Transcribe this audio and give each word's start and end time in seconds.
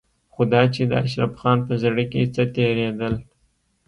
خو 0.33 0.41
دا 0.53 0.61
چې 0.73 0.81
د 0.89 0.91
اشرف 1.03 1.31
خان 1.41 1.59
په 1.67 1.73
زړه 1.83 2.03
کې 2.11 2.31
څه 2.35 2.43
تېرېدل. 2.55 3.13